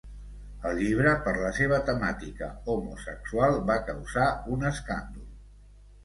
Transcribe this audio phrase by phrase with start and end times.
[0.67, 5.29] El llibre, per la seva temàtica homosexual, va causar un escàndol.